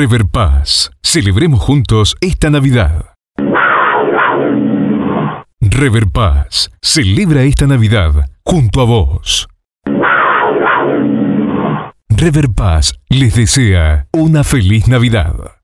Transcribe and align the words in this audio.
Rever 0.00 0.26
Paz. 0.26 0.92
Celebremos 1.02 1.58
juntos 1.58 2.14
esta 2.20 2.50
Navidad. 2.50 3.06
Rever 5.60 6.06
Paz. 6.06 6.70
Celebra 6.80 7.42
esta 7.42 7.66
Navidad 7.66 8.12
junto 8.44 8.80
a 8.80 8.84
vos. 8.84 9.48
Rever 12.10 12.48
Paz 12.54 12.94
les 13.08 13.34
desea 13.34 14.06
una 14.12 14.44
feliz 14.44 14.86
Navidad. 14.86 15.57